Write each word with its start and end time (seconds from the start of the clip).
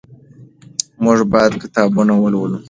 موږ 1.03 1.19
باید 1.31 1.53
کتابونه 1.61 2.13
ولولو. 2.17 2.57